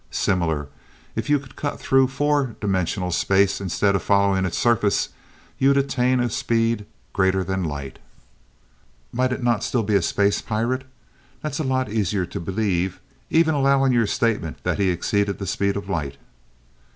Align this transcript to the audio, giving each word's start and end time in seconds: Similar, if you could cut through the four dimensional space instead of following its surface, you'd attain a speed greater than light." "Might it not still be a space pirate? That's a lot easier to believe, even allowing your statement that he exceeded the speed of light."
Similar, 0.09 0.67
if 1.15 1.29
you 1.29 1.37
could 1.37 1.55
cut 1.55 1.79
through 1.79 2.07
the 2.07 2.11
four 2.11 2.55
dimensional 2.59 3.11
space 3.11 3.61
instead 3.61 3.93
of 3.95 4.01
following 4.01 4.45
its 4.45 4.57
surface, 4.57 5.09
you'd 5.59 5.77
attain 5.77 6.19
a 6.19 6.27
speed 6.31 6.87
greater 7.13 7.43
than 7.43 7.63
light." 7.63 7.99
"Might 9.13 9.31
it 9.31 9.43
not 9.43 9.63
still 9.63 9.83
be 9.83 9.93
a 9.93 10.01
space 10.01 10.41
pirate? 10.41 10.85
That's 11.43 11.59
a 11.59 11.63
lot 11.63 11.87
easier 11.87 12.25
to 12.25 12.39
believe, 12.39 12.99
even 13.29 13.53
allowing 13.53 13.91
your 13.93 14.07
statement 14.07 14.57
that 14.63 14.79
he 14.79 14.89
exceeded 14.89 15.37
the 15.37 15.45
speed 15.45 15.77
of 15.77 15.87
light." 15.87 16.17